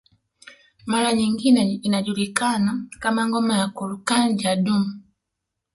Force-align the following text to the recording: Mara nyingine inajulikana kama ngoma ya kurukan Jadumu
Mara 0.85 1.13
nyingine 1.13 1.63
inajulikana 1.71 2.85
kama 2.99 3.27
ngoma 3.27 3.57
ya 3.57 3.67
kurukan 3.67 4.35
Jadumu 4.37 5.01